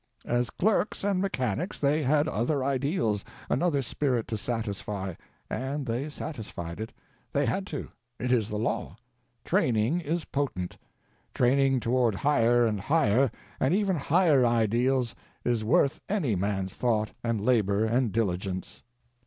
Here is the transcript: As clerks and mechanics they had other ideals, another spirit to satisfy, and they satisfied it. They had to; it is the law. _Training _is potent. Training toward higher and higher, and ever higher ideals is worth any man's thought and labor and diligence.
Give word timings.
As 0.25 0.49
clerks 0.49 1.03
and 1.03 1.21
mechanics 1.21 1.79
they 1.79 2.01
had 2.01 2.27
other 2.27 2.63
ideals, 2.63 3.23
another 3.51 3.83
spirit 3.83 4.27
to 4.29 4.35
satisfy, 4.35 5.13
and 5.47 5.85
they 5.85 6.09
satisfied 6.09 6.79
it. 6.79 6.91
They 7.33 7.45
had 7.45 7.67
to; 7.67 7.91
it 8.19 8.31
is 8.31 8.49
the 8.49 8.57
law. 8.57 8.95
_Training 9.45 10.03
_is 10.03 10.25
potent. 10.31 10.79
Training 11.35 11.81
toward 11.81 12.15
higher 12.15 12.65
and 12.65 12.81
higher, 12.81 13.29
and 13.59 13.75
ever 13.75 13.93
higher 13.93 14.43
ideals 14.43 15.13
is 15.45 15.63
worth 15.63 16.01
any 16.09 16.35
man's 16.35 16.73
thought 16.73 17.11
and 17.23 17.39
labor 17.45 17.85
and 17.85 18.11
diligence. 18.11 18.81